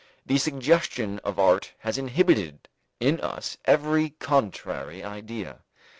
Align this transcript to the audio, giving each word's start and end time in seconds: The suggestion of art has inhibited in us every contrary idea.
The 0.25 0.39
suggestion 0.39 1.19
of 1.23 1.37
art 1.37 1.73
has 1.81 1.99
inhibited 1.99 2.67
in 2.99 3.19
us 3.21 3.57
every 3.65 4.09
contrary 4.09 5.03
idea. 5.03 5.59